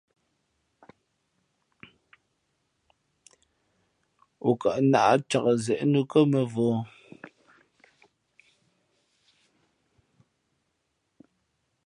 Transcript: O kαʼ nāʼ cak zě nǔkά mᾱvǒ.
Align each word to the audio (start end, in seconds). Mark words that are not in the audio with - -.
O 4.47 4.49
kαʼ 4.61 4.77
nāʼ 4.91 5.13
cak 5.29 5.45
zě 5.63 5.75
nǔkά 5.91 6.21
mᾱvǒ. 6.31 6.67